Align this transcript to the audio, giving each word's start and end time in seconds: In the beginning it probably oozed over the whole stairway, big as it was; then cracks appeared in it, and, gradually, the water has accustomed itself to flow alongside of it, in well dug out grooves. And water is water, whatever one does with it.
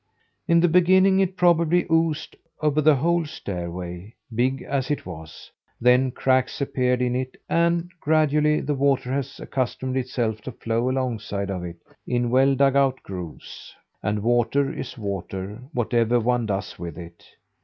In 0.47 0.61
the 0.61 0.67
beginning 0.67 1.19
it 1.19 1.37
probably 1.37 1.85
oozed 1.91 2.35
over 2.59 2.81
the 2.81 2.95
whole 2.95 3.23
stairway, 3.23 4.15
big 4.33 4.63
as 4.63 4.89
it 4.89 5.05
was; 5.05 5.51
then 5.79 6.09
cracks 6.09 6.59
appeared 6.59 7.03
in 7.03 7.15
it, 7.15 7.39
and, 7.47 7.91
gradually, 7.99 8.61
the 8.61 8.73
water 8.73 9.13
has 9.13 9.39
accustomed 9.39 9.95
itself 9.95 10.41
to 10.41 10.53
flow 10.53 10.89
alongside 10.89 11.51
of 11.51 11.63
it, 11.63 11.77
in 12.07 12.31
well 12.31 12.55
dug 12.55 12.75
out 12.75 13.03
grooves. 13.03 13.75
And 14.01 14.23
water 14.23 14.73
is 14.73 14.97
water, 14.97 15.61
whatever 15.71 16.19
one 16.19 16.47
does 16.47 16.79
with 16.79 16.97
it. 16.97 17.23